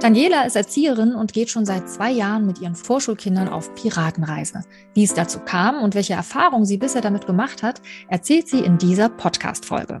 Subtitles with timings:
[0.00, 4.60] Daniela ist Erzieherin und geht schon seit zwei Jahren mit ihren Vorschulkindern auf Piratenreise.
[4.94, 8.78] Wie es dazu kam und welche Erfahrungen sie bisher damit gemacht hat, erzählt sie in
[8.78, 10.00] dieser Podcast-Folge.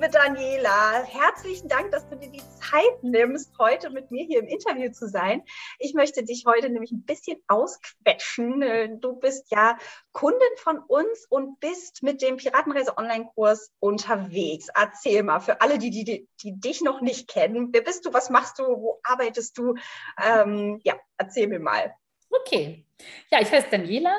[0.00, 4.46] Liebe Daniela, herzlichen Dank, dass du dir die Zeit nimmst, heute mit mir hier im
[4.46, 5.42] Interview zu sein.
[5.78, 8.98] Ich möchte dich heute nämlich ein bisschen ausquetschen.
[9.02, 9.76] Du bist ja
[10.12, 14.68] Kundin von uns und bist mit dem Piratenreise Online-Kurs unterwegs.
[14.74, 17.68] Erzähl mal für alle, die, die, die dich noch nicht kennen.
[17.70, 18.14] Wer bist du?
[18.14, 18.62] Was machst du?
[18.62, 19.74] Wo arbeitest du?
[20.18, 21.94] Ähm, ja, erzähl mir mal.
[22.30, 22.86] Okay.
[23.30, 24.16] Ja, ich heiße Daniela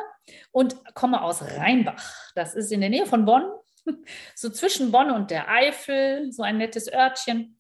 [0.52, 2.32] und komme aus Rheinbach.
[2.36, 3.52] Das ist in der Nähe von Bonn
[4.36, 7.60] so zwischen Bonn und der Eifel, so ein nettes Örtchen.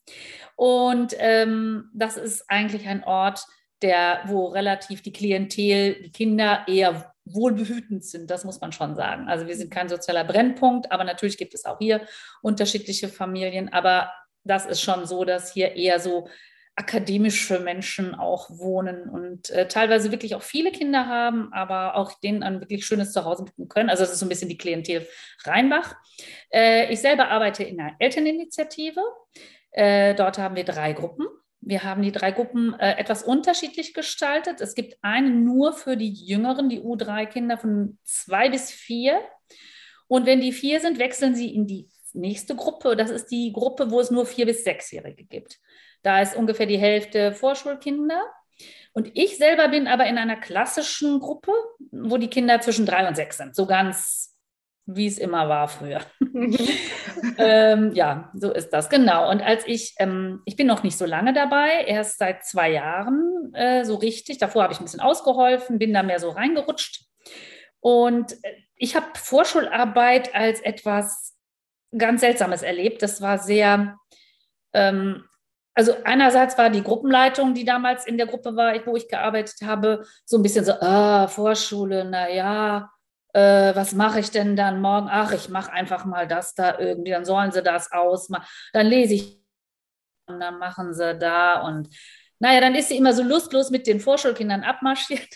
[0.55, 3.45] Und ähm, das ist eigentlich ein Ort,
[3.81, 9.27] der, wo relativ die Klientel, die Kinder eher wohlbehütend sind, das muss man schon sagen.
[9.27, 12.05] Also wir sind kein sozialer Brennpunkt, aber natürlich gibt es auch hier
[12.41, 13.71] unterschiedliche Familien.
[13.71, 14.11] Aber
[14.43, 16.27] das ist schon so, dass hier eher so
[16.75, 22.43] akademische Menschen auch wohnen und äh, teilweise wirklich auch viele Kinder haben, aber auch denen
[22.43, 23.89] ein wirklich schönes Zuhause bieten können.
[23.89, 25.07] Also das ist so ein bisschen die Klientel
[25.43, 25.95] Rheinbach.
[26.51, 29.01] Äh, ich selber arbeite in einer Elterninitiative.
[29.71, 31.27] Äh, dort haben wir drei Gruppen.
[31.59, 34.61] Wir haben die drei Gruppen äh, etwas unterschiedlich gestaltet.
[34.61, 39.21] Es gibt eine nur für die Jüngeren, die U3-Kinder von zwei bis vier.
[40.07, 42.95] Und wenn die vier sind, wechseln sie in die nächste Gruppe.
[42.95, 45.59] Das ist die Gruppe, wo es nur vier bis sechsjährige gibt.
[46.03, 48.21] Da ist ungefähr die Hälfte Vorschulkinder.
[48.93, 51.53] Und ich selber bin aber in einer klassischen Gruppe,
[51.91, 53.55] wo die Kinder zwischen drei und sechs sind.
[53.55, 54.31] So ganz
[54.85, 56.01] wie es immer war früher.
[57.37, 59.29] ähm, ja, so ist das, genau.
[59.29, 63.53] Und als ich, ähm, ich bin noch nicht so lange dabei, erst seit zwei Jahren
[63.53, 64.37] äh, so richtig.
[64.37, 67.05] Davor habe ich ein bisschen ausgeholfen, bin da mehr so reingerutscht.
[67.79, 71.37] Und äh, ich habe Vorschularbeit als etwas
[71.97, 73.01] ganz Seltsames erlebt.
[73.01, 73.97] Das war sehr,
[74.73, 75.25] ähm,
[75.81, 80.05] also einerseits war die Gruppenleitung, die damals in der Gruppe war, wo ich gearbeitet habe,
[80.25, 82.91] so ein bisschen so, ah, Vorschule, naja,
[83.33, 85.07] äh, was mache ich denn dann morgen?
[85.09, 88.45] Ach, ich mache einfach mal das da irgendwie, dann sollen sie das ausmachen.
[88.73, 89.41] Dann lese ich
[90.27, 91.89] und dann machen sie da und
[92.37, 95.33] naja, dann ist sie immer so lustlos mit den Vorschulkindern abmarschiert.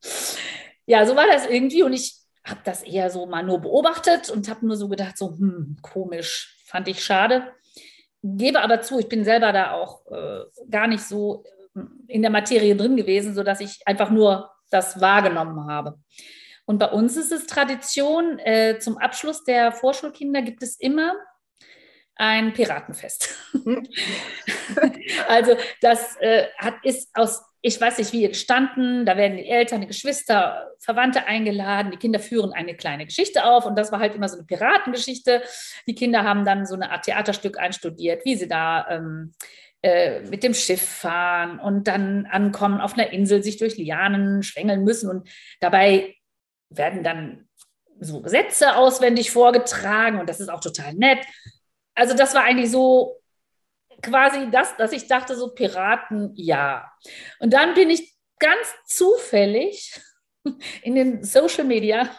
[0.86, 2.16] ja, so war das irgendwie und ich
[2.46, 6.56] habe das eher so mal nur beobachtet und habe nur so gedacht, so, hm, komisch,
[6.64, 7.52] fand ich schade
[8.22, 11.44] gebe aber zu, ich bin selber da auch äh, gar nicht so
[11.74, 15.98] äh, in der Materie drin gewesen, sodass ich einfach nur das wahrgenommen habe.
[16.64, 21.14] Und bei uns ist es Tradition, äh, zum Abschluss der Vorschulkinder gibt es immer
[22.14, 23.34] ein Piratenfest.
[25.28, 29.06] also das äh, hat, ist aus ich weiß nicht, wie entstanden.
[29.06, 31.92] Da werden die Eltern, die Geschwister, Verwandte eingeladen.
[31.92, 33.64] Die Kinder führen eine kleine Geschichte auf.
[33.66, 35.42] Und das war halt immer so eine Piratengeschichte.
[35.86, 39.32] Die Kinder haben dann so eine Art Theaterstück einstudiert, wie sie da ähm,
[39.82, 44.82] äh, mit dem Schiff fahren und dann ankommen auf einer Insel, sich durch Lianen schwängeln
[44.82, 45.08] müssen.
[45.08, 45.28] Und
[45.60, 46.16] dabei
[46.68, 47.48] werden dann
[48.00, 50.18] so Gesetze auswendig vorgetragen.
[50.18, 51.24] Und das ist auch total nett.
[51.94, 53.21] Also das war eigentlich so
[54.02, 56.92] quasi das, dass ich dachte, so Piraten, ja.
[57.38, 59.92] Und dann bin ich ganz zufällig
[60.82, 62.10] in den Social Media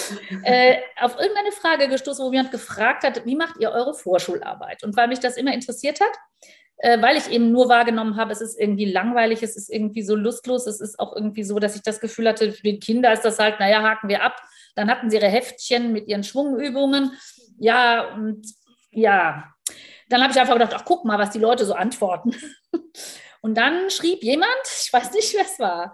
[0.44, 4.84] äh, auf irgendeine Frage gestoßen, wo jemand gefragt hat, wie macht ihr eure Vorschularbeit?
[4.84, 6.12] Und weil mich das immer interessiert hat,
[6.78, 10.14] äh, weil ich eben nur wahrgenommen habe, es ist irgendwie langweilig, es ist irgendwie so
[10.14, 13.24] lustlos, es ist auch irgendwie so, dass ich das Gefühl hatte, für die Kinder ist
[13.24, 14.40] das halt, naja, haken wir ab.
[14.74, 17.12] Dann hatten sie ihre Heftchen mit ihren Schwungübungen.
[17.58, 18.46] Ja, und
[18.90, 19.51] ja,
[20.12, 22.34] dann habe ich einfach gedacht, ach, guck mal, was die Leute so antworten.
[23.40, 25.92] Und dann schrieb jemand, ich weiß nicht, wer es war,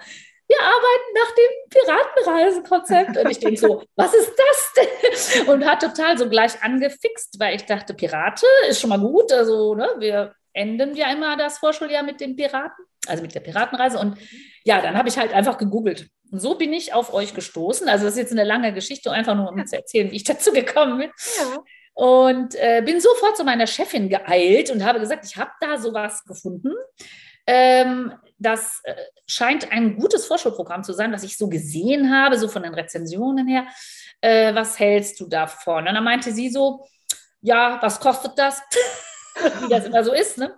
[0.49, 3.17] wir arbeiten nach dem Piratenreisekonzept.
[3.19, 5.49] Und ich denke so, was ist das denn?
[5.49, 9.31] Und hat total so gleich angefixt, weil ich dachte, Pirate ist schon mal gut.
[9.31, 13.99] Also, ne, wir enden ja immer das Vorschuljahr mit den Piraten, also mit der Piratenreise.
[13.99, 14.17] Und
[14.65, 16.09] ja, dann habe ich halt einfach gegoogelt.
[16.31, 17.89] Und so bin ich auf euch gestoßen.
[17.89, 20.53] Also, das ist jetzt eine lange Geschichte, einfach nur um zu erzählen, wie ich dazu
[20.53, 21.11] gekommen bin.
[21.39, 21.59] Ja.
[21.99, 26.25] Und äh, bin sofort zu meiner Chefin geeilt und habe gesagt, ich habe da sowas
[26.25, 26.73] gefunden.
[27.45, 28.95] Ähm, das äh,
[29.27, 33.49] scheint ein gutes Vorschulprogramm zu sein, was ich so gesehen habe, so von den Rezensionen
[33.49, 33.67] her.
[34.21, 35.89] Äh, was hältst du davon?
[35.89, 36.87] Und dann meinte sie so,
[37.41, 38.63] ja, was kostet das?
[39.63, 40.39] Wie das immer so ist.
[40.39, 40.55] Ne?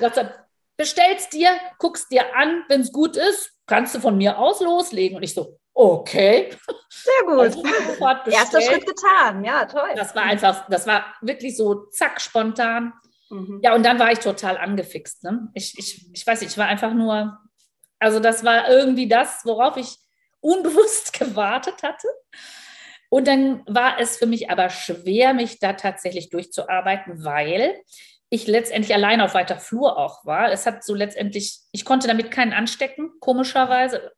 [0.00, 0.34] Sagte,
[0.76, 5.18] bestellst dir, guckst dir an, wenn es gut ist, kannst du von mir aus loslegen.
[5.18, 6.50] Und ich so, okay.
[6.88, 7.40] Sehr gut.
[7.40, 7.62] Also
[8.30, 9.90] Erster Schritt getan, ja, toll.
[9.96, 12.92] Das war einfach, das war wirklich so zack, spontan.
[13.30, 13.60] Mhm.
[13.62, 15.24] Ja, und dann war ich total angefixt.
[15.24, 15.48] Ne?
[15.54, 17.38] Ich, ich, ich weiß nicht, ich war einfach nur,
[17.98, 19.96] also das war irgendwie das, worauf ich
[20.40, 22.08] unbewusst gewartet hatte.
[23.08, 27.80] Und dann war es für mich aber schwer, mich da tatsächlich durchzuarbeiten, weil
[28.28, 30.50] ich letztendlich allein auf weiter Flur auch war.
[30.50, 34.12] Es hat so letztendlich, ich konnte damit keinen anstecken, komischerweise.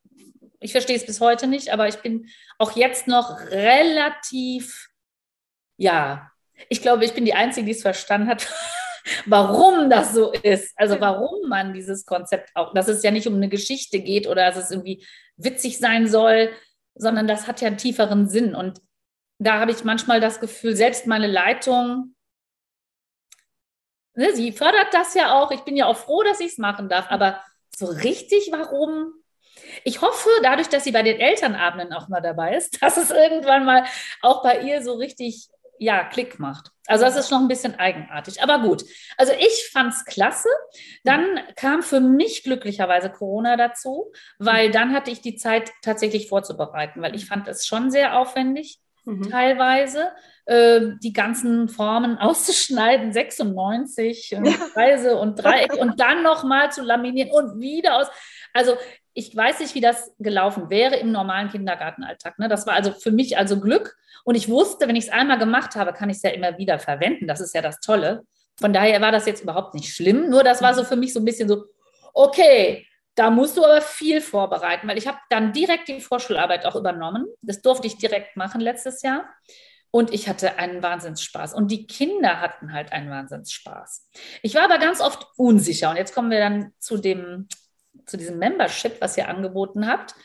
[0.59, 4.89] Ich verstehe es bis heute nicht, aber ich bin auch jetzt noch relativ,
[5.77, 6.31] ja,
[6.69, 8.47] ich glaube, ich bin die Einzige, die es verstanden hat,
[9.25, 10.73] warum das so ist.
[10.75, 14.47] Also warum man dieses Konzept auch, dass es ja nicht um eine Geschichte geht oder
[14.51, 15.05] dass es irgendwie
[15.35, 16.51] witzig sein soll,
[16.95, 18.55] sondern das hat ja einen tieferen Sinn.
[18.55, 18.81] Und
[19.39, 22.15] da habe ich manchmal das Gefühl, selbst meine Leitung
[24.17, 25.51] ne, sie fördert das ja auch.
[25.51, 27.05] Ich bin ja auch froh, dass ich es machen darf.
[27.09, 27.41] Aber
[27.75, 29.13] so richtig, warum?
[29.87, 33.63] Ich hoffe, dadurch, dass sie bei den Elternabenden auch mal dabei ist, dass es irgendwann
[33.63, 33.85] mal
[34.21, 35.47] auch bei ihr so richtig,
[35.79, 36.71] ja, Klick macht.
[36.87, 38.43] Also das ist noch ein bisschen eigenartig.
[38.43, 38.83] Aber gut.
[39.15, 40.49] Also ich fand es klasse.
[41.05, 47.01] Dann kam für mich glücklicherweise Corona dazu, weil dann hatte ich die Zeit tatsächlich vorzubereiten,
[47.01, 49.29] weil ich fand es schon sehr aufwendig mhm.
[49.29, 50.11] teilweise
[50.47, 57.31] äh, die ganzen Formen auszuschneiden, 96 und Kreise und Dreiecke und dann nochmal zu laminieren
[57.31, 58.07] und wieder aus.
[58.53, 58.75] Also
[59.17, 62.37] ich weiß nicht, wie das gelaufen wäre im normalen Kindergartenalltag.
[62.37, 62.47] Ne?
[62.47, 63.97] Das war also für mich also Glück.
[64.23, 66.77] Und ich wusste, wenn ich es einmal gemacht habe, kann ich es ja immer wieder
[66.77, 67.25] verwenden.
[67.25, 68.21] Das ist ja das Tolle.
[68.59, 70.29] Von daher war das jetzt überhaupt nicht schlimm.
[70.29, 71.65] Nur das war so für mich so ein bisschen so,
[72.13, 72.85] okay,
[73.15, 77.25] da musst du aber viel vorbereiten, weil ich habe dann direkt die Vorschularbeit auch übernommen.
[77.41, 79.27] Das durfte ich direkt machen letztes Jahr.
[79.89, 81.55] Und ich hatte einen Wahnsinnsspaß.
[81.55, 84.09] Und die Kinder hatten halt einen Wahnsinnsspaß.
[84.43, 85.89] Ich war aber ganz oft unsicher.
[85.89, 87.47] Und jetzt kommen wir dann zu, dem,
[88.07, 90.15] zu diesem Membership, was ihr angeboten habt.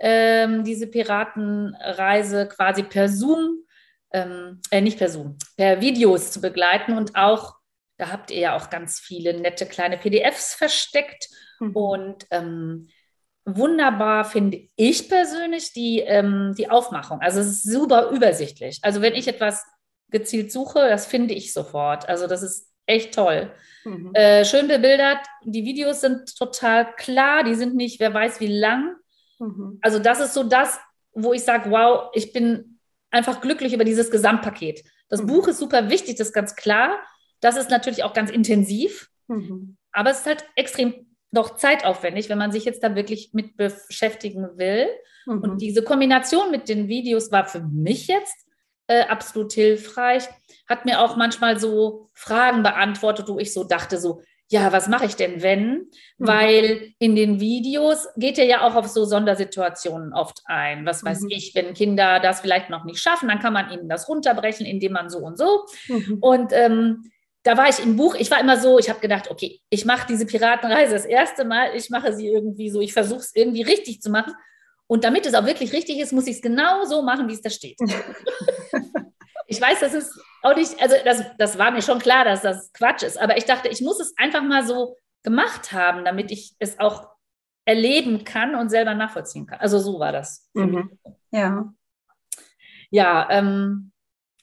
[0.00, 3.64] Ähm, diese Piratenreise quasi per Zoom,
[4.12, 6.96] ähm, äh, nicht per Zoom, per Videos zu begleiten.
[6.96, 7.54] Und auch,
[7.96, 11.28] da habt ihr ja auch ganz viele nette kleine PDFs versteckt.
[11.60, 11.76] Mhm.
[11.76, 12.88] Und ähm,
[13.44, 17.20] wunderbar finde ich persönlich die, ähm, die Aufmachung.
[17.20, 18.78] Also es ist super übersichtlich.
[18.82, 19.64] Also wenn ich etwas
[20.10, 22.08] gezielt suche, das finde ich sofort.
[22.08, 23.52] Also das ist echt toll.
[23.84, 24.10] Mhm.
[24.14, 25.18] Äh, schön bebildert.
[25.44, 27.44] Die Videos sind total klar.
[27.44, 28.96] Die sind nicht, wer weiß wie lang.
[29.38, 29.78] Mhm.
[29.82, 30.78] Also das ist so das,
[31.12, 32.80] wo ich sage, wow, ich bin
[33.10, 34.84] einfach glücklich über dieses Gesamtpaket.
[35.08, 35.26] Das mhm.
[35.28, 36.98] Buch ist super wichtig, das ist ganz klar.
[37.40, 39.10] Das ist natürlich auch ganz intensiv.
[39.28, 39.76] Mhm.
[39.92, 44.48] Aber es ist halt extrem doch zeitaufwendig, wenn man sich jetzt da wirklich mit beschäftigen
[44.56, 44.86] will.
[45.26, 45.42] Mhm.
[45.42, 48.47] Und diese Kombination mit den Videos war für mich jetzt
[48.88, 50.24] äh, absolut hilfreich.
[50.68, 55.04] Hat mir auch manchmal so Fragen beantwortet, wo ich so dachte, so, ja, was mache
[55.04, 55.70] ich denn, wenn?
[55.72, 55.86] Mhm.
[56.18, 60.86] Weil in den Videos geht er ja auch auf so Sondersituationen oft ein.
[60.86, 61.30] Was weiß mhm.
[61.30, 64.92] ich, wenn Kinder das vielleicht noch nicht schaffen, dann kann man ihnen das runterbrechen, indem
[64.92, 65.66] man so und so.
[65.88, 66.18] Mhm.
[66.20, 67.10] Und ähm,
[67.42, 70.06] da war ich im Buch, ich war immer so, ich habe gedacht, okay, ich mache
[70.08, 74.00] diese Piratenreise das erste Mal, ich mache sie irgendwie so, ich versuche es irgendwie richtig
[74.00, 74.32] zu machen.
[74.88, 77.42] Und damit es auch wirklich richtig ist, muss ich es genau so machen, wie es
[77.42, 77.78] da steht.
[79.46, 82.72] ich weiß, das ist auch nicht, also das, das war mir schon klar, dass das
[82.72, 86.56] Quatsch ist, aber ich dachte, ich muss es einfach mal so gemacht haben, damit ich
[86.58, 87.08] es auch
[87.66, 89.60] erleben kann und selber nachvollziehen kann.
[89.60, 90.48] Also so war das.
[90.54, 90.98] Mhm.
[91.30, 91.72] Ja.
[92.90, 93.92] Ja, ähm,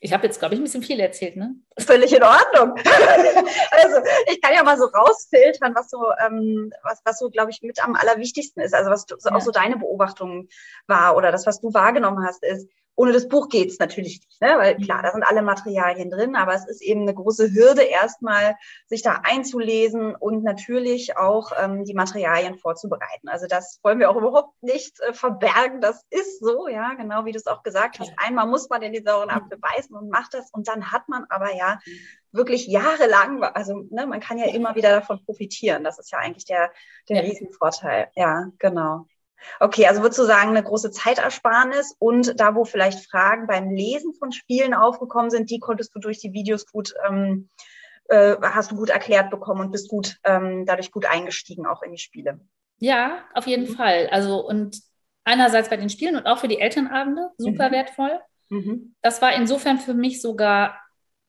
[0.06, 1.56] ich habe jetzt, glaube ich, ein bisschen viel erzählt, ne?
[1.80, 2.76] Völlig in Ordnung.
[3.72, 3.98] also
[4.32, 7.84] ich kann ja mal so rausfiltern, was so, ähm, was, was so, glaube ich, mit
[7.84, 8.76] am allerwichtigsten ist.
[8.76, 9.36] Also was du, ja.
[9.36, 10.48] auch so deine Beobachtung
[10.86, 14.56] war oder das, was du wahrgenommen hast, ist, ohne das Buch geht's natürlich nicht, ne?
[14.58, 18.56] weil klar, da sind alle Materialien drin, aber es ist eben eine große Hürde, erstmal
[18.88, 23.28] sich da einzulesen und natürlich auch ähm, die Materialien vorzubereiten.
[23.28, 25.82] Also das wollen wir auch überhaupt nicht äh, verbergen.
[25.82, 28.12] Das ist so, ja, genau wie du es auch gesagt hast.
[28.18, 31.26] Einmal muss man in die sauren Apfel beißen und macht das und dann hat man
[31.30, 31.80] aber ja
[32.32, 35.84] wirklich jahrelang, also ne, man kann ja immer wieder davon profitieren.
[35.84, 36.72] Das ist ja eigentlich der,
[37.10, 37.24] der ja.
[37.24, 38.10] Riesenvorteil.
[38.16, 39.06] Ja, genau.
[39.60, 44.14] Okay, also würdest du sagen, eine große Zeitersparnis und da, wo vielleicht Fragen beim Lesen
[44.14, 47.50] von Spielen aufgekommen sind, die konntest du durch die Videos gut, ähm,
[48.10, 51.92] äh, hast du gut erklärt bekommen und bist gut, ähm, dadurch gut eingestiegen auch in
[51.92, 52.40] die Spiele.
[52.80, 53.76] Ja, auf jeden mhm.
[53.76, 54.08] Fall.
[54.12, 54.82] Also und
[55.24, 57.74] einerseits bei den Spielen und auch für die Elternabende super mhm.
[57.74, 58.20] wertvoll.
[58.50, 58.96] Mhm.
[59.02, 60.80] Das war insofern für mich sogar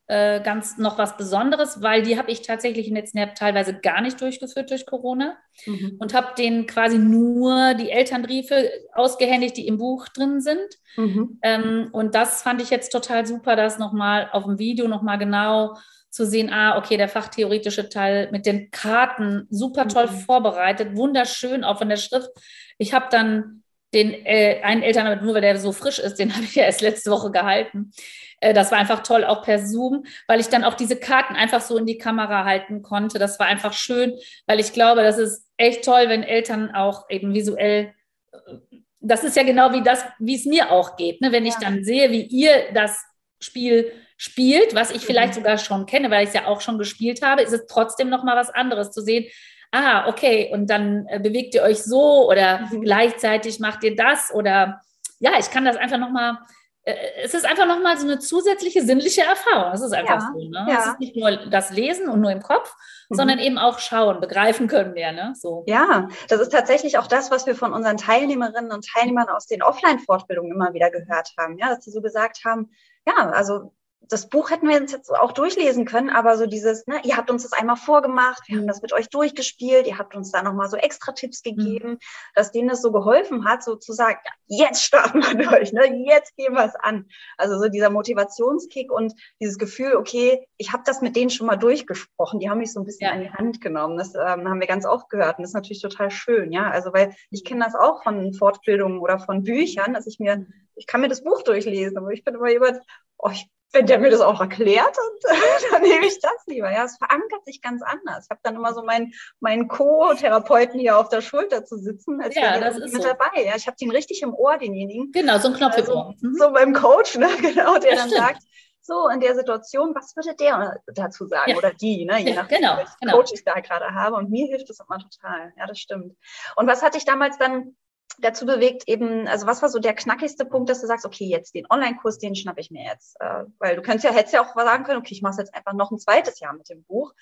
[0.09, 4.21] äh, ganz noch was Besonderes, weil die habe ich tatsächlich in Jahren teilweise gar nicht
[4.21, 5.37] durchgeführt durch Corona
[5.67, 5.97] mhm.
[5.99, 10.69] und habe denen quasi nur die Elternbriefe ausgehändigt, die im Buch drin sind.
[10.97, 11.39] Mhm.
[11.43, 15.77] Ähm, und das fand ich jetzt total super, das nochmal auf dem Video nochmal genau
[16.11, 20.19] zu sehen, ah, okay, der fachtheoretische Teil mit den Karten, super toll mhm.
[20.21, 22.31] vorbereitet, wunderschön, auch von der Schrift.
[22.79, 26.45] Ich habe dann den äh, einen Elternabend, nur weil der so frisch ist, den habe
[26.45, 27.91] ich ja erst letzte Woche gehalten.
[28.41, 31.61] Äh, das war einfach toll, auch per Zoom, weil ich dann auch diese Karten einfach
[31.61, 33.19] so in die Kamera halten konnte.
[33.19, 34.15] Das war einfach schön,
[34.47, 37.93] weil ich glaube, das ist echt toll, wenn Eltern auch eben visuell
[38.33, 38.77] äh,
[39.07, 41.21] das ist ja genau wie das, wie es mir auch geht.
[41.21, 41.31] Ne?
[41.31, 41.51] Wenn ja.
[41.51, 43.05] ich dann sehe, wie ihr das
[43.41, 45.39] Spiel spielt, was ich vielleicht mhm.
[45.39, 48.25] sogar schon kenne, weil ich es ja auch schon gespielt habe, ist es trotzdem noch
[48.25, 49.27] mal was anderes zu sehen.
[49.71, 52.83] Ah, okay, und dann äh, bewegt ihr euch so oder mhm.
[52.83, 54.81] gleichzeitig macht ihr das oder
[55.19, 56.39] ja, ich kann das einfach noch mal äh,
[56.87, 59.73] es ist einfach nochmal so eine zusätzliche sinnliche Erfahrung.
[59.73, 60.39] Es ist einfach ja, so.
[60.39, 60.67] Ne?
[60.69, 60.79] Ja.
[60.79, 62.77] Es ist nicht nur das Lesen und nur im Kopf,
[63.09, 63.17] mhm.
[63.17, 65.11] sondern eben auch schauen, begreifen können wir.
[65.11, 65.35] Ne?
[65.35, 65.65] So.
[65.67, 69.63] Ja, das ist tatsächlich auch das, was wir von unseren Teilnehmerinnen und Teilnehmern aus den
[69.63, 71.59] Offline-Fortbildungen immer wieder gehört haben.
[71.59, 72.71] Ja, dass sie so gesagt haben,
[73.05, 73.73] ja, also
[74.09, 77.31] das Buch hätten wir uns jetzt auch durchlesen können, aber so dieses, ne, ihr habt
[77.31, 80.69] uns das einmal vorgemacht, wir haben das mit euch durchgespielt, ihr habt uns da nochmal
[80.69, 81.57] so extra Tipps mhm.
[81.57, 81.99] gegeben, mhm.
[82.35, 86.05] dass denen das so geholfen hat, so zu sagen, ja, jetzt starten wir durch, ne,
[86.07, 87.07] jetzt gehen wir es an.
[87.37, 91.57] Also so dieser Motivationskick und dieses Gefühl, okay, ich habe das mit denen schon mal
[91.57, 93.13] durchgesprochen, die haben mich so ein bisschen ja.
[93.13, 95.83] an die Hand genommen, das ähm, haben wir ganz oft gehört und das ist natürlich
[95.83, 100.07] total schön, ja, also weil ich kenne das auch von Fortbildungen oder von Büchern, dass
[100.07, 100.47] ich mir,
[100.77, 102.81] ich kann mir das Buch durchlesen, aber ich bin immer jemand,
[103.19, 105.25] oh, ich wenn der mir das auch erklärt, und,
[105.73, 106.71] dann nehme ich das lieber.
[106.71, 108.25] Ja, es verankert sich ganz anders.
[108.25, 112.35] Ich habe dann immer so meinen, meinen Co-Therapeuten hier auf der Schulter zu sitzen, als
[112.35, 113.09] ja, das ist mit so.
[113.09, 113.45] dabei.
[113.45, 115.13] Ja, ich habe den richtig im Ohr, denjenigen.
[115.13, 116.15] Genau, so ein Knopf also, im Ohr.
[116.21, 116.35] Mhm.
[116.35, 118.23] So beim Coach, ne, genau, der das dann stimmt.
[118.23, 118.43] sagt,
[118.87, 121.57] so in der Situation, was würde der dazu sagen ja.
[121.57, 123.17] oder die, ne, je ja, nachdem, genau, welchen genau.
[123.17, 124.17] Coach ich da gerade habe.
[124.17, 125.53] Und mir hilft das immer total.
[125.57, 126.17] Ja, das stimmt.
[126.55, 127.77] Und was hatte ich damals dann
[128.19, 131.55] dazu bewegt, eben, also was war so der knackigste Punkt, dass du sagst, okay, jetzt
[131.55, 133.17] den Online-Kurs, den schnappe ich mir jetzt.
[133.21, 135.75] Äh, weil du könntest ja, hättest ja auch sagen können, okay, ich mache jetzt einfach
[135.75, 137.13] noch ein zweites Jahr mit dem Buch.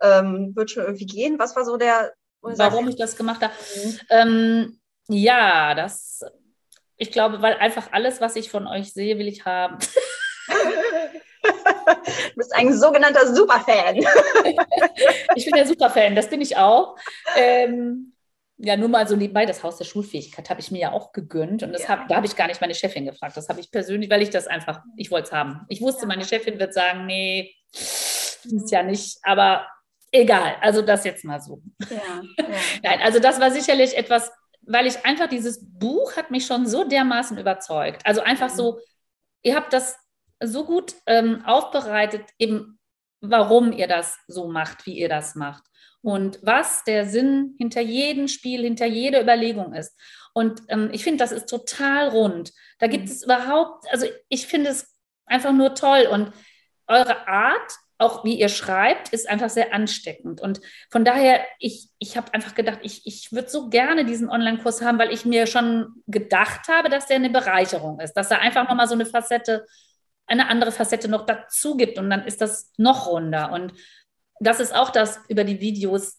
[0.00, 1.38] Ähm, wird schon irgendwie gehen.
[1.38, 2.12] Was war so der.
[2.40, 3.52] Warum ich das gemacht habe?
[3.74, 4.00] Mhm.
[4.10, 6.20] Ähm, ja, das,
[6.96, 9.78] ich glaube, weil einfach alles, was ich von euch sehe, will ich haben.
[11.88, 13.96] Du bist ein sogenannter Superfan.
[15.34, 16.96] ich bin der Superfan, das bin ich auch.
[17.36, 18.12] Ähm,
[18.58, 21.62] ja, nur mal so nebenbei, das Haus der Schulfähigkeit habe ich mir ja auch gegönnt.
[21.62, 21.90] Und das ja.
[21.90, 23.36] hab, da habe ich gar nicht meine Chefin gefragt.
[23.36, 25.64] Das habe ich persönlich, weil ich das einfach, ich wollte es haben.
[25.68, 26.08] Ich wusste, ja.
[26.08, 29.66] meine Chefin wird sagen, nee, ist ja nicht, aber
[30.10, 30.56] egal.
[30.60, 31.62] Also das jetzt mal so.
[31.88, 32.22] Ja.
[32.82, 36.82] Nein, also das war sicherlich etwas, weil ich einfach dieses Buch hat mich schon so
[36.82, 38.04] dermaßen überzeugt.
[38.04, 38.78] Also einfach so, mhm.
[39.42, 39.96] ihr habt das
[40.42, 42.77] so gut ähm, aufbereitet, eben
[43.20, 45.64] warum ihr das so macht, wie ihr das macht
[46.02, 49.98] und was der Sinn hinter jedem Spiel, hinter jeder Überlegung ist.
[50.32, 52.52] Und ähm, ich finde, das ist total rund.
[52.78, 53.10] Da gibt mhm.
[53.10, 54.94] es überhaupt, also ich finde es
[55.26, 56.32] einfach nur toll und
[56.86, 60.40] eure Art, auch wie ihr schreibt, ist einfach sehr ansteckend.
[60.40, 64.82] Und von daher, ich, ich habe einfach gedacht, ich, ich würde so gerne diesen Online-Kurs
[64.82, 68.68] haben, weil ich mir schon gedacht habe, dass der eine Bereicherung ist, dass er einfach
[68.68, 69.66] nochmal so eine Facette,
[70.28, 73.52] eine andere Facette noch dazu gibt und dann ist das noch runder.
[73.52, 73.72] Und
[74.40, 76.18] das ist auch das über die Videos,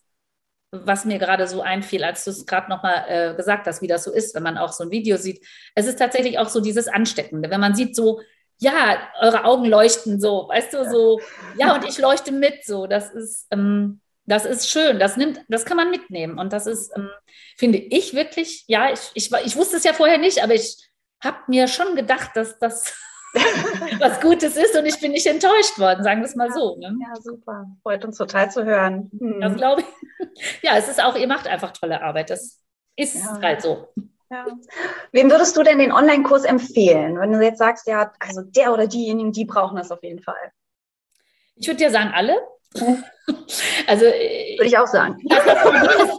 [0.72, 4.04] was mir gerade so einfiel, als du es gerade nochmal äh, gesagt hast, wie das
[4.04, 5.46] so ist, wenn man auch so ein Video sieht.
[5.74, 8.22] Es ist tatsächlich auch so dieses Ansteckende, wenn man sieht so,
[8.60, 11.20] ja, eure Augen leuchten so, weißt du, so,
[11.58, 15.66] ja, und ich leuchte mit, so, das ist, ähm, das ist schön, das nimmt, das
[15.66, 16.38] kann man mitnehmen.
[16.38, 17.10] Und das ist, ähm,
[17.58, 20.78] finde ich wirklich, ja, ich, ich, ich wusste es ja vorher nicht, aber ich
[21.24, 22.96] habe mir schon gedacht, dass das
[24.00, 26.78] was Gutes ist und ich bin nicht enttäuscht worden, sagen wir es mal so.
[26.78, 26.96] Ne?
[27.02, 27.68] Ja, super.
[27.84, 29.12] Freut uns total zu hören.
[29.18, 29.42] Hm.
[29.42, 29.88] Das glaube ich.
[30.62, 32.30] Ja, es ist auch, ihr macht einfach tolle Arbeit.
[32.30, 32.60] Das
[32.98, 33.40] ist ja.
[33.42, 33.88] halt so.
[34.30, 34.46] Ja.
[35.12, 38.86] Wem würdest du denn den Online-Kurs empfehlen, wenn du jetzt sagst, ja, also der oder
[38.88, 40.52] diejenigen, die brauchen das auf jeden Fall?
[41.56, 42.38] Ich würde dir sagen, alle.
[43.88, 45.18] Also, äh, Würde ich auch sagen.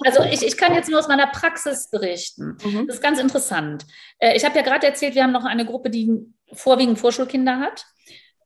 [0.04, 2.56] Also ich, ich kann jetzt nur aus meiner Praxis berichten.
[2.64, 2.86] Mhm.
[2.86, 3.84] Das ist ganz interessant.
[4.18, 6.10] Äh, ich habe ja gerade erzählt, wir haben noch eine Gruppe, die
[6.52, 7.84] vorwiegend Vorschulkinder hat.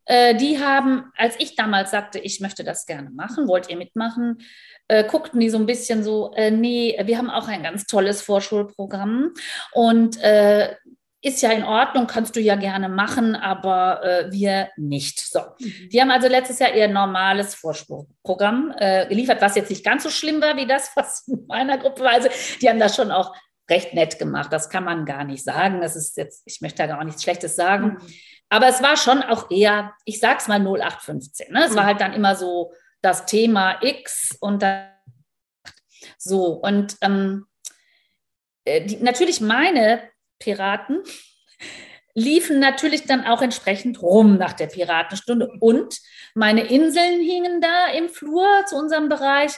[0.07, 4.39] Äh, die haben, als ich damals sagte, ich möchte das gerne machen, wollt ihr mitmachen,
[5.09, 9.33] guckten die so ein bisschen so, nee, wir haben auch ein ganz tolles Vorschulprogramm
[9.73, 10.19] und
[11.25, 15.21] ist ja in Ordnung, kannst du ja gerne machen, aber äh, wir nicht.
[15.21, 15.41] So.
[15.59, 15.89] Mhm.
[15.91, 20.11] Die haben also letztes Jahr ihr normales Vorspruchprogramm äh, geliefert, was jetzt nicht ganz so
[20.11, 22.13] schlimm war wie das, was in meiner Gruppe war.
[22.13, 22.29] Also
[22.61, 23.35] die haben da schon auch
[23.69, 24.53] recht nett gemacht.
[24.53, 25.81] Das kann man gar nicht sagen.
[25.81, 27.99] Das ist jetzt, ich möchte da gar nichts Schlechtes sagen.
[28.01, 28.15] Mhm.
[28.49, 31.53] Aber es war schon auch eher, ich sag's mal 0815.
[31.53, 31.65] Ne?
[31.65, 31.77] Es mhm.
[31.77, 34.89] war halt dann immer so das Thema X und dann
[36.19, 36.53] so.
[36.53, 37.47] Und ähm,
[38.65, 40.03] äh, die, natürlich meine
[40.39, 41.03] Piraten
[42.15, 45.51] liefen natürlich dann auch entsprechend rum nach der Piratenstunde.
[45.61, 46.01] Und
[46.35, 49.53] meine Inseln hingen da im Flur zu unserem Bereich.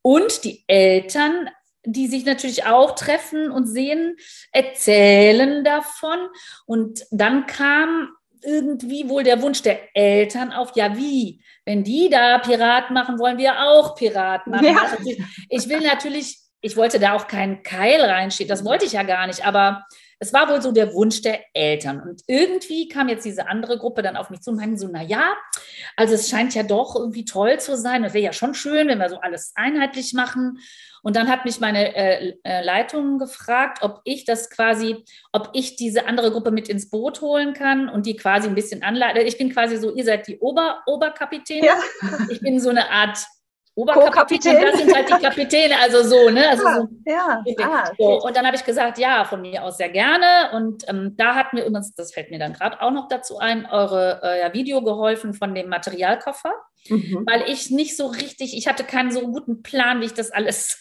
[0.00, 1.50] Und die Eltern,
[1.92, 4.16] die sich natürlich auch treffen und sehen,
[4.52, 6.18] erzählen davon.
[6.66, 8.10] Und dann kam
[8.42, 13.38] irgendwie wohl der Wunsch der Eltern auf, ja wie, wenn die da Pirat machen, wollen
[13.38, 14.64] wir auch Pirat machen.
[14.64, 14.82] Ja.
[14.82, 14.96] Also
[15.48, 19.26] ich will natürlich, ich wollte da auch keinen Keil reinschieben, das wollte ich ja gar
[19.26, 19.84] nicht, aber
[20.20, 22.00] es war wohl so der Wunsch der Eltern.
[22.00, 25.02] Und irgendwie kam jetzt diese andere Gruppe dann auf mich zu und meinten so, na
[25.02, 25.36] ja,
[25.96, 28.02] also es scheint ja doch irgendwie toll zu sein.
[28.02, 30.58] Es wäre ja schon schön, wenn wir so alles einheitlich machen.
[31.02, 35.76] Und dann hat mich meine äh, äh, Leitung gefragt, ob ich das quasi, ob ich
[35.76, 39.24] diese andere Gruppe mit ins Boot holen kann und die quasi ein bisschen anleiten.
[39.24, 41.66] Ich bin quasi so, ihr seid die Ober Oberkapitäne.
[41.66, 41.78] Ja.
[42.30, 43.18] Ich bin so eine Art
[43.78, 46.48] Oberkapitän, das sind halt die Kapitäne, also so, ne?
[46.48, 48.20] Also so, ja, ah, so.
[48.22, 50.50] Und dann habe ich gesagt, ja, von mir aus sehr gerne.
[50.52, 53.66] Und ähm, da hat mir übrigens, das fällt mir dann gerade auch noch dazu ein,
[53.66, 56.52] eure euer Video geholfen von dem Materialkoffer,
[56.88, 57.24] mhm.
[57.24, 60.78] weil ich nicht so richtig, ich hatte keinen so guten Plan, wie ich das alles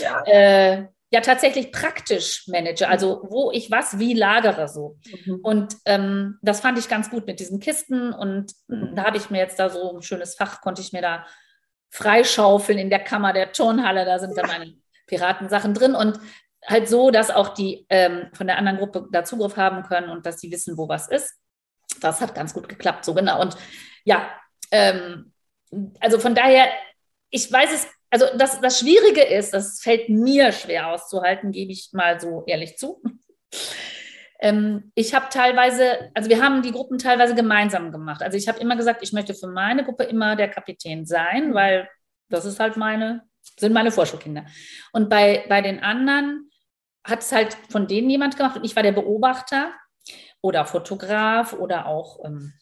[0.00, 0.22] ja.
[0.26, 4.96] Äh, ja tatsächlich praktisch manage, also wo ich was wie lagere so.
[5.26, 5.40] Mhm.
[5.42, 8.96] Und ähm, das fand ich ganz gut mit diesen Kisten und mhm.
[8.96, 11.26] da habe ich mir jetzt da so ein schönes Fach, konnte ich mir da
[11.94, 14.04] freischaufeln in der Kammer der Turnhalle.
[14.04, 14.74] Da sind dann meine
[15.06, 16.18] Piratensachen drin und
[16.66, 20.26] halt so, dass auch die ähm, von der anderen Gruppe da Zugriff haben können und
[20.26, 21.34] dass sie wissen, wo was ist.
[22.00, 23.40] Das hat ganz gut geklappt, so genau.
[23.40, 23.56] Und
[24.04, 24.28] ja,
[24.72, 25.32] ähm,
[26.00, 26.66] also von daher,
[27.30, 31.90] ich weiß es, also das, das Schwierige ist, das fällt mir schwer auszuhalten, gebe ich
[31.92, 33.02] mal so ehrlich zu.
[34.44, 38.22] Ähm, ich habe teilweise, also wir haben die Gruppen teilweise gemeinsam gemacht.
[38.22, 41.54] Also ich habe immer gesagt, ich möchte für meine Gruppe immer der Kapitän sein, mhm.
[41.54, 41.88] weil
[42.28, 43.22] das ist halt meine,
[43.58, 44.44] sind meine Vorschulkinder.
[44.92, 46.50] Und bei, bei den anderen
[47.02, 49.72] hat es halt von denen jemand gemacht und ich war der Beobachter
[50.42, 52.52] oder Fotograf oder auch ähm,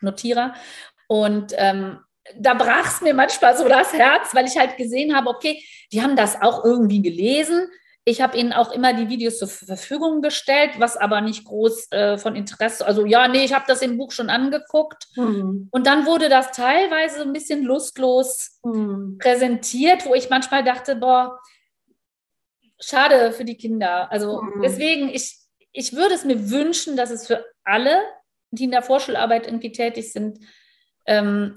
[0.00, 0.54] Notierer.
[1.08, 1.98] Und ähm,
[2.38, 5.62] da brach es mir manchmal so das Herz, weil ich halt gesehen habe, okay,
[5.92, 7.68] die haben das auch irgendwie gelesen,
[8.08, 12.16] ich habe ihnen auch immer die Videos zur Verfügung gestellt, was aber nicht groß äh,
[12.16, 12.86] von Interesse.
[12.86, 15.08] Also ja, nee, ich habe das im Buch schon angeguckt.
[15.16, 15.68] Mhm.
[15.70, 19.18] Und dann wurde das teilweise ein bisschen lustlos mhm.
[19.18, 21.38] präsentiert, wo ich manchmal dachte, boah,
[22.80, 24.10] schade für die Kinder.
[24.10, 24.62] Also mhm.
[24.62, 25.36] deswegen, ich,
[25.72, 28.00] ich würde es mir wünschen, dass es für alle,
[28.50, 30.38] die in der Vorschularbeit irgendwie tätig sind,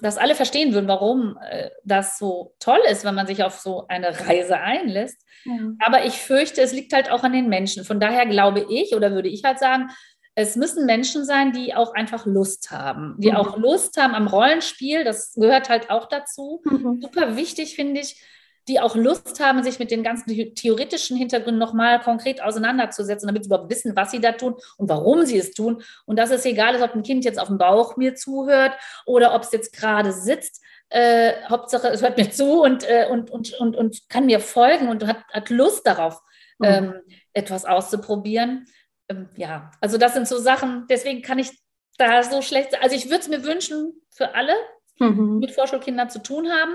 [0.01, 3.85] dass alle verstehen würden, warum äh, das so toll ist, wenn man sich auf so
[3.89, 5.21] eine Reise einlässt.
[5.43, 5.53] Ja.
[5.79, 7.83] Aber ich fürchte, es liegt halt auch an den Menschen.
[7.83, 9.89] Von daher glaube ich oder würde ich halt sagen,
[10.35, 13.35] es müssen Menschen sein, die auch einfach Lust haben, die mhm.
[13.35, 15.03] auch Lust haben am Rollenspiel.
[15.03, 16.61] Das gehört halt auch dazu.
[16.63, 17.01] Mhm.
[17.01, 18.23] Super wichtig finde ich,
[18.67, 23.47] die auch Lust haben, sich mit den ganzen theoretischen Hintergründen nochmal konkret auseinanderzusetzen, damit sie
[23.47, 25.83] überhaupt wissen, was sie da tun und warum sie es tun.
[26.05, 28.73] Und dass es egal ist, ob ein Kind jetzt auf dem Bauch mir zuhört
[29.05, 30.63] oder ob es jetzt gerade sitzt.
[30.89, 34.89] Äh, Hauptsache, es hört mir zu und, äh, und, und, und, und kann mir folgen
[34.89, 36.21] und hat, hat Lust darauf,
[36.59, 36.65] mhm.
[36.65, 36.93] ähm,
[37.33, 38.65] etwas auszuprobieren.
[39.09, 41.49] Ähm, ja, also das sind so Sachen, deswegen kann ich
[41.97, 44.53] da so schlecht, also ich würde es mir wünschen für alle,
[44.99, 45.39] mhm.
[45.39, 46.73] mit Vorschulkindern zu tun haben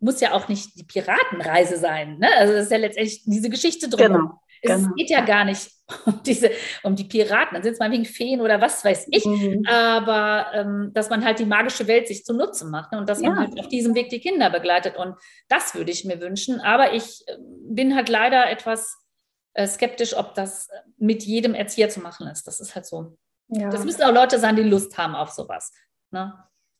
[0.00, 2.18] muss ja auch nicht die Piratenreise sein.
[2.18, 2.28] Ne?
[2.36, 4.06] Also das ist ja letztendlich diese Geschichte drum.
[4.06, 4.40] Genau.
[4.62, 4.94] Es genau.
[4.94, 5.70] geht ja gar nicht
[6.06, 6.50] um diese,
[6.82, 9.64] um die Piraten, dann sind es mal wegen Feen oder was weiß ich, mhm.
[9.68, 12.98] aber ähm, dass man halt die magische Welt sich zunutze macht ne?
[12.98, 13.30] und dass ja.
[13.30, 14.96] man halt auf diesem Weg die Kinder begleitet.
[14.96, 15.14] Und
[15.48, 16.60] das würde ich mir wünschen.
[16.60, 17.36] Aber ich äh,
[17.68, 18.96] bin halt leider etwas
[19.54, 22.46] äh, skeptisch, ob das mit jedem Erzieher zu machen ist.
[22.46, 23.16] Das ist halt so.
[23.48, 23.70] Ja.
[23.70, 25.72] Das müssen auch Leute sein, die Lust haben auf sowas.
[26.10, 26.34] Ne?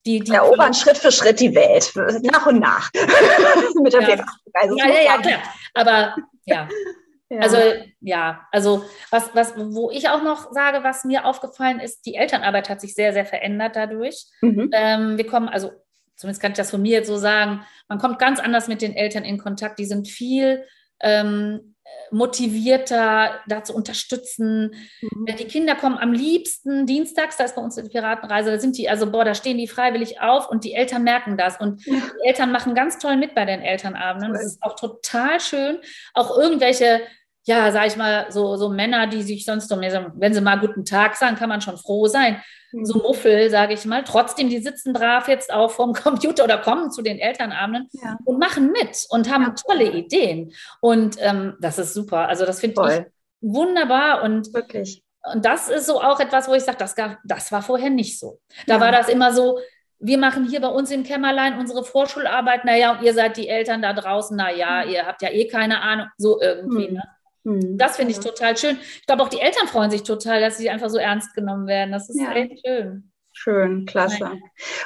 [0.07, 1.93] Die, die erobern Schritt für Schritt die Welt,
[2.23, 2.91] nach und nach.
[3.83, 4.25] Mit der ja.
[4.55, 5.43] Also, ja, ja, ja, klar.
[5.75, 6.17] Aber
[6.47, 6.69] ja.
[7.29, 7.41] ja.
[7.41, 7.59] Also
[8.01, 12.69] ja, also was, was, wo ich auch noch sage, was mir aufgefallen ist, die Elternarbeit
[12.69, 14.27] hat sich sehr, sehr verändert dadurch.
[14.41, 14.71] Mhm.
[14.73, 15.73] Ähm, wir kommen, also
[16.15, 18.95] zumindest kann ich das von mir jetzt so sagen, man kommt ganz anders mit den
[18.95, 19.79] Eltern in Kontakt.
[19.79, 20.65] Die sind viel
[21.01, 21.76] ähm,
[22.11, 24.75] motivierter, da zu unterstützen.
[25.01, 25.27] Mhm.
[25.39, 28.89] Die Kinder kommen am liebsten dienstags, da ist bei uns die Piratenreise, da sind die,
[28.89, 31.59] also boah, da stehen die freiwillig auf und die Eltern merken das.
[31.61, 34.33] Und die Eltern machen ganz toll mit bei den Elternabenden.
[34.33, 35.79] Das ist auch total schön.
[36.15, 37.03] Auch irgendwelche
[37.49, 40.85] ja, sag ich mal, so, so Männer, die sich sonst um, wenn sie mal guten
[40.85, 42.43] Tag sagen, kann man schon froh sein.
[42.85, 42.99] So.
[42.99, 44.05] Muffel, sage ich mal.
[44.05, 48.19] Trotzdem, die sitzen brav jetzt auch vorm Computer oder kommen zu den Elternabenden ja.
[48.25, 49.55] und machen mit und haben ja.
[49.67, 50.53] tolle Ideen.
[50.81, 52.29] Und ähm, das ist super.
[52.29, 55.03] Also das finde ich wunderbar und wirklich.
[55.33, 58.41] Und das ist so auch etwas, wo ich sage, das, das war vorher nicht so.
[58.67, 58.81] Da ja.
[58.81, 59.59] war das immer so,
[59.99, 63.83] wir machen hier bei uns im Kämmerlein unsere Vorschularbeit, naja, und ihr seid die Eltern
[63.83, 64.93] da draußen, naja, mhm.
[64.93, 66.89] ihr habt ja eh keine Ahnung, so irgendwie.
[66.89, 66.95] Mhm.
[66.95, 67.03] Ne?
[67.47, 67.79] Mhm.
[67.79, 68.77] Das finde ich total schön.
[68.81, 71.93] Ich glaube, auch die Eltern freuen sich total, dass sie einfach so ernst genommen werden.
[71.93, 72.33] Das ist ja.
[72.33, 73.13] echt schön.
[73.39, 74.33] Schön, klasse.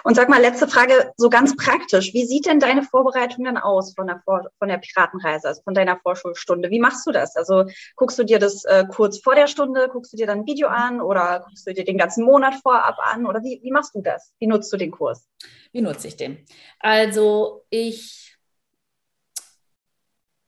[0.03, 2.13] Und sag mal, letzte Frage, so ganz praktisch.
[2.13, 5.73] Wie sieht denn deine Vorbereitung dann aus von der, vor von der Piratenreise, also von
[5.73, 6.69] deiner Vorschulstunde?
[6.69, 7.37] Wie machst du das?
[7.37, 10.47] Also guckst du dir das äh, kurz vor der Stunde, guckst du dir dann ein
[10.47, 13.25] Video an oder guckst du dir den ganzen Monat vorab an?
[13.25, 14.35] Oder wie, wie machst du das?
[14.41, 15.29] Wie nutzt du den Kurs?
[15.71, 16.45] Wie nutze ich den?
[16.81, 18.30] Also ich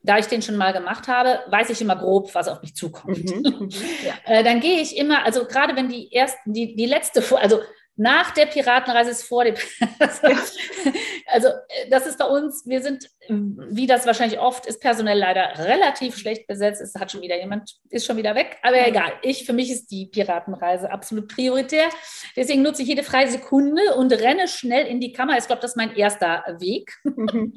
[0.03, 3.19] da ich den schon mal gemacht habe, weiß ich immer grob, was auf mich zukommt.
[3.19, 3.69] Mhm, mhm
[4.05, 4.15] ja.
[4.25, 7.61] äh, dann gehe ich immer, also gerade wenn die ersten, die, die letzte, also
[7.97, 9.55] nach der Piratenreise ist vor dem.
[11.27, 15.59] also äh, das ist bei uns, wir sind, wie das wahrscheinlich oft ist, personell leider
[15.59, 16.81] relativ schlecht besetzt.
[16.81, 19.13] Es hat schon wieder jemand, ist schon wieder weg, aber egal.
[19.23, 21.89] Ich, für mich ist die Piratenreise absolut prioritär.
[22.35, 25.37] Deswegen nutze ich jede freie Sekunde und renne schnell in die Kammer.
[25.37, 26.93] Ich glaube, das ist mein erster Weg.
[27.05, 27.55] Mhm.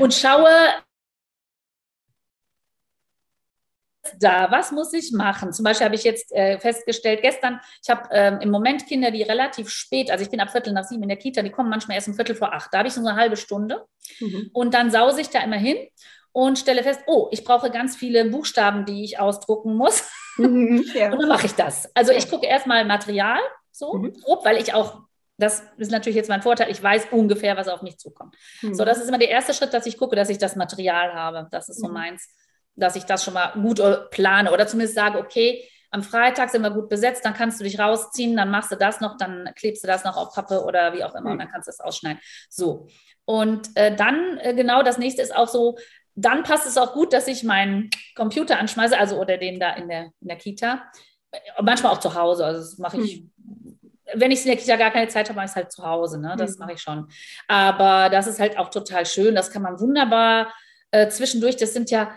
[0.00, 0.48] und schaue,
[4.20, 4.50] da?
[4.50, 5.52] Was muss ich machen?
[5.52, 9.22] Zum Beispiel habe ich jetzt äh, festgestellt, gestern, ich habe ähm, im Moment Kinder, die
[9.22, 11.96] relativ spät, also ich bin ab Viertel nach sieben in der Kita, die kommen manchmal
[11.96, 12.72] erst um Viertel vor acht.
[12.72, 13.86] Da habe ich so eine halbe Stunde
[14.20, 14.50] mhm.
[14.52, 15.76] und dann sause ich da immer hin
[16.32, 20.08] und stelle fest, oh, ich brauche ganz viele Buchstaben, die ich ausdrucken muss.
[20.36, 21.10] Mhm, ja.
[21.12, 21.90] Und dann mache ich das.
[21.96, 23.40] Also ich gucke erstmal Material,
[23.72, 24.12] so mhm.
[24.12, 25.02] grob, weil ich auch
[25.38, 26.68] das ist natürlich jetzt mein Vorteil.
[26.68, 28.36] Ich weiß ungefähr, was auf mich zukommt.
[28.60, 28.74] Mhm.
[28.74, 31.46] So, das ist immer der erste Schritt, dass ich gucke, dass ich das Material habe.
[31.52, 31.94] Das ist so mhm.
[31.94, 32.28] meins
[32.78, 36.62] dass ich das schon mal gut äh, plane oder zumindest sage, okay, am Freitag sind
[36.62, 39.82] wir gut besetzt, dann kannst du dich rausziehen, dann machst du das noch, dann klebst
[39.82, 42.20] du das noch auf Pappe oder wie auch immer und dann kannst du es ausschneiden.
[42.50, 42.88] So.
[43.24, 45.78] Und äh, dann, äh, genau, das nächste ist auch so,
[46.14, 49.88] dann passt es auch gut, dass ich meinen Computer anschmeiße, also oder den da in
[49.88, 50.82] der, in der Kita.
[51.30, 53.16] Äh, manchmal auch zu Hause, also das mache ich.
[53.16, 53.30] Hm.
[54.14, 56.18] Wenn ich in der Kita gar keine Zeit habe, mache ich es halt zu Hause,
[56.18, 56.34] ne?
[56.38, 56.60] Das hm.
[56.60, 57.08] mache ich schon.
[57.46, 59.34] Aber das ist halt auch total schön.
[59.34, 60.52] Das kann man wunderbar
[60.90, 62.10] äh, zwischendurch, das sind ja,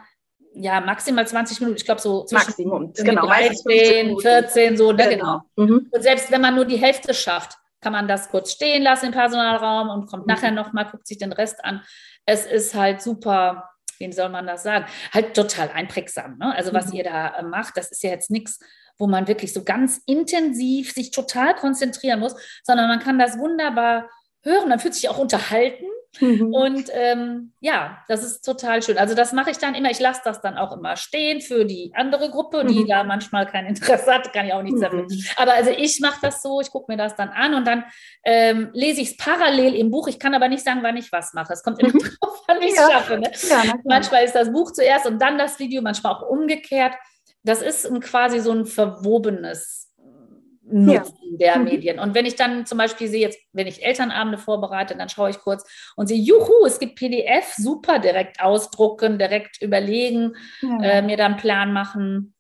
[0.54, 1.78] ja, maximal 20 Minuten.
[1.78, 3.26] Ich glaube, so Maximum, genau.
[3.26, 5.42] 13, 14, so, ne, genau.
[5.56, 5.76] genau.
[5.76, 5.88] Mhm.
[5.92, 9.12] Und selbst wenn man nur die Hälfte schafft, kann man das kurz stehen lassen im
[9.12, 10.34] Personalraum und kommt mhm.
[10.34, 11.82] nachher nochmal, guckt sich den Rest an.
[12.26, 14.86] Es ist halt super, wie soll man das sagen?
[15.12, 16.38] Halt total einprägsam.
[16.38, 16.54] Ne?
[16.56, 16.98] Also, was mhm.
[16.98, 18.60] ihr da äh, macht, das ist ja jetzt nichts,
[18.98, 24.10] wo man wirklich so ganz intensiv sich total konzentrieren muss, sondern man kann das wunderbar
[24.44, 24.70] hören.
[24.70, 25.86] Man fühlt sich auch unterhalten.
[26.20, 26.54] Mhm.
[26.54, 28.98] Und ähm, ja, das ist total schön.
[28.98, 29.90] Also das mache ich dann immer.
[29.92, 32.88] Ich lasse das dann auch immer stehen für die andere Gruppe, die mhm.
[32.88, 35.04] da manchmal kein Interesse hat, kann ich auch nichts dafür.
[35.04, 35.24] Mhm.
[35.38, 37.86] Aber also ich mache das so, ich gucke mir das dann an und dann
[38.26, 40.08] ähm, lese ich es parallel im Buch.
[40.08, 41.54] Ich kann aber nicht sagen, wann ich was mache.
[41.54, 42.92] Es kommt immer drauf wann ich es ja.
[42.92, 43.18] schaffe.
[43.18, 43.32] Ne?
[43.50, 46.94] Ja, manchmal ist das Buch zuerst und dann das Video, manchmal auch umgekehrt.
[47.44, 49.81] Das ist quasi so ein verwobenes
[50.72, 51.38] Nutzen ja.
[51.38, 51.64] der mhm.
[51.66, 52.00] Medien.
[52.00, 55.40] Und wenn ich dann zum Beispiel sehe, jetzt, wenn ich Elternabende vorbereite, dann schaue ich
[55.40, 60.82] kurz und sehe, juhu, es gibt PDF, super, direkt ausdrucken, direkt überlegen, ja.
[60.82, 62.36] äh, mir dann einen Plan machen.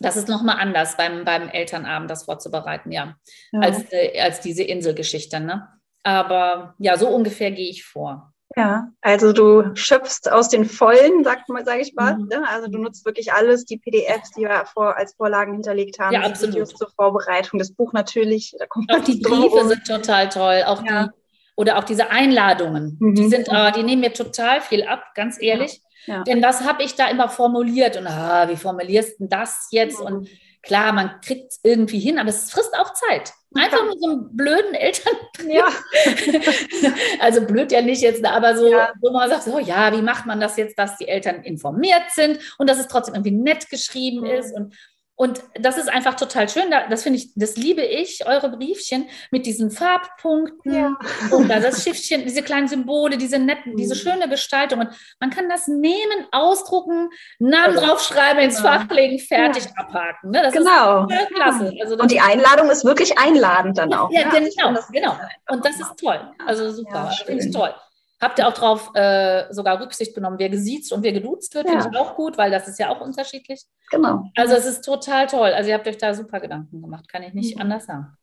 [0.00, 3.16] Das ist nochmal anders beim, beim Elternabend, das vorzubereiten, ja,
[3.52, 3.60] ja.
[3.60, 5.40] Als, äh, als diese Inselgeschichte.
[5.40, 5.68] Ne?
[6.02, 8.33] Aber ja, so ungefähr gehe ich vor.
[8.56, 12.16] Ja, also du schöpfst aus den Vollen, sagt mal, sage ich mal.
[12.16, 12.28] Mhm.
[12.28, 12.48] Ne?
[12.48, 16.20] Also du nutzt wirklich alles, die PDFs, die wir vor, als Vorlagen hinterlegt haben, ja,
[16.20, 16.54] absolut.
[16.54, 18.54] Videos zur Vorbereitung, das Buch natürlich.
[18.58, 21.04] Da kommt auch die Briefe sind total toll, auch ja.
[21.04, 21.10] die
[21.56, 23.14] oder auch diese Einladungen, mhm.
[23.14, 25.80] die sind, äh, die nehmen mir total viel ab, ganz ehrlich.
[26.06, 26.22] Ja.
[26.24, 30.00] Denn das habe ich da immer formuliert und ah, wie formulierst du das jetzt?
[30.00, 30.06] Mhm.
[30.06, 30.28] Und
[30.64, 33.32] klar, man kriegt es irgendwie hin, aber es frisst auch Zeit.
[33.56, 35.14] Einfach nur so einen blöden Eltern.
[35.48, 35.68] Ja.
[37.20, 38.92] also blöd ja nicht jetzt, aber so, ja.
[39.00, 42.38] wo man sagt, so ja, wie macht man das jetzt, dass die Eltern informiert sind
[42.58, 44.26] und dass es trotzdem irgendwie nett geschrieben mhm.
[44.26, 44.74] ist und
[45.16, 46.64] und das ist einfach total schön.
[46.90, 50.98] Das finde ich, das liebe ich, eure Briefchen mit diesen Farbpunkten ja.
[51.30, 53.98] und da das Schiffchen, diese kleinen Symbole, diese netten, diese mhm.
[53.98, 54.80] schöne Gestaltung.
[54.80, 54.88] Und
[55.20, 58.64] man kann das nehmen, ausdrucken, Namen also, draufschreiben, ins ja.
[58.64, 59.70] Fach legen, fertig ja.
[59.76, 60.30] abhaken.
[60.30, 60.42] Ne?
[60.42, 61.06] Das genau.
[61.06, 61.72] ist klasse.
[61.80, 64.10] Also und die Einladung ist wirklich einladend dann auch.
[64.10, 64.50] Ja, ne?
[64.50, 65.16] genau, genau.
[65.48, 66.20] Und das ist toll.
[66.44, 67.72] Also super, finde ich toll.
[68.20, 71.66] Habt ihr auch darauf äh, sogar Rücksicht genommen, wer gesiezt und wer geduzt wird?
[71.66, 71.80] Ja.
[71.80, 73.64] Finde ich auch gut, weil das ist ja auch unterschiedlich.
[73.90, 74.24] Genau.
[74.36, 75.50] Also es ist total toll.
[75.52, 77.62] Also ihr habt euch da super Gedanken gemacht, kann ich nicht mhm.
[77.62, 78.16] anders sagen.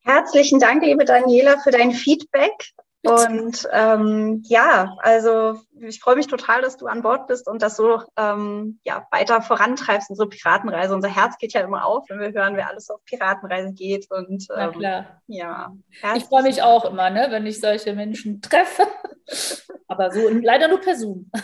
[0.00, 2.72] Herzlichen Dank, liebe Daniela, für dein Feedback.
[3.04, 7.76] Und ähm, ja, also ich freue mich total, dass du an Bord bist und das
[7.76, 10.94] so ähm, ja, weiter vorantreibst, unsere Piratenreise.
[10.94, 14.08] Unser Herz geht ja immer auf, wenn wir hören, wer alles auf Piratenreise geht.
[14.10, 15.20] Und ähm, klar.
[15.26, 15.72] ja.
[16.14, 18.86] Ich freue mich auch immer, ne, wenn ich solche Menschen treffe.
[19.88, 21.30] Aber so leider nur per Zoom.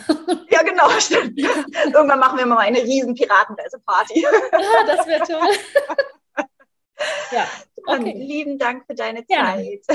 [0.51, 1.39] Ja, genau, stimmt.
[1.39, 4.25] Irgendwann machen wir mal eine riesen Piratenreise-Party.
[4.51, 5.55] Ja, das wäre toll.
[7.31, 7.45] Ja,
[7.85, 8.13] okay.
[8.15, 9.81] lieben Dank für deine Zeit.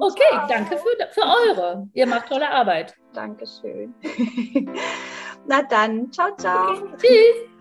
[0.00, 1.88] Okay, danke für, für eure.
[1.94, 2.94] Ihr macht tolle Arbeit.
[3.12, 3.94] Dankeschön.
[5.46, 6.72] Na dann, ciao, ciao.
[6.72, 7.58] Okay, tschüss.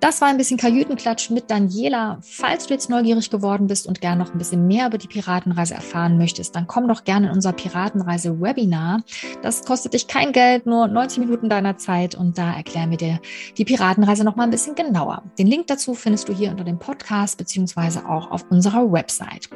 [0.00, 2.18] Das war ein bisschen Kajütenklatsch mit Daniela.
[2.20, 5.72] Falls du jetzt neugierig geworden bist und gerne noch ein bisschen mehr über die Piratenreise
[5.72, 9.02] erfahren möchtest, dann komm doch gerne in unser Piratenreise-Webinar.
[9.40, 13.20] Das kostet dich kein Geld, nur 90 Minuten deiner Zeit und da erklären wir dir
[13.56, 15.22] die Piratenreise noch mal ein bisschen genauer.
[15.38, 19.48] Den Link dazu findest du hier unter dem Podcast beziehungsweise auch auf unserer Website.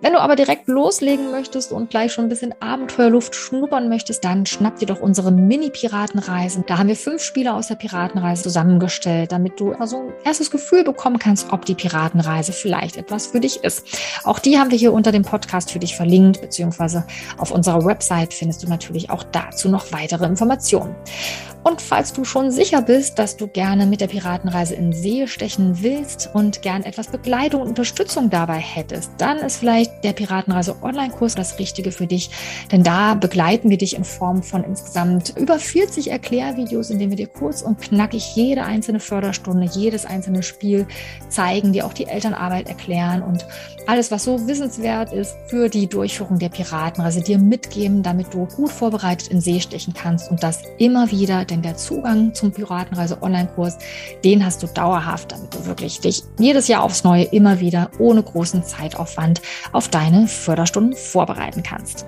[0.00, 4.46] Wenn du aber direkt loslegen möchtest und gleich schon ein bisschen Abenteuerluft schnuppern möchtest, dann
[4.46, 6.64] schnapp dir doch unsere Mini-Piratenreisen.
[6.68, 10.84] Da haben wir fünf Spieler aus der Piratenreise zusammengestellt, damit du so ein erstes Gefühl
[10.84, 13.86] bekommen kannst, ob die Piratenreise vielleicht etwas für dich ist.
[14.24, 17.06] Auch die haben wir hier unter dem Podcast für dich verlinkt, beziehungsweise
[17.38, 20.94] auf unserer Website findest du natürlich auch dazu noch weitere Informationen.
[21.64, 25.82] Und falls du schon sicher bist, dass du gerne mit der Piratenreise in See stechen
[25.82, 31.36] willst und gern etwas Begleitung und Unterstützung dabei hättest, dann ist vielleicht der Piratenreise Online-Kurs
[31.36, 32.30] das Richtige für dich.
[32.72, 37.16] Denn da begleiten wir dich in Form von insgesamt über 40 Erklärvideos, in denen wir
[37.16, 40.86] dir kurz und knackig jede einzelne Förderstunde, jedes einzelne Spiel
[41.28, 43.46] zeigen, dir auch die Elternarbeit erklären und
[43.86, 48.70] alles, was so wissenswert ist für die Durchführung der Piratenreise, dir mitgeben, damit du gut
[48.70, 53.78] vorbereitet in See stechen kannst und das immer wieder denn der Zugang zum Piratenreise Online-Kurs,
[54.24, 58.22] den hast du dauerhaft, damit du wirklich dich jedes Jahr aufs Neue immer wieder ohne
[58.22, 62.06] großen Zeitaufwand auf deine Förderstunden vorbereiten kannst.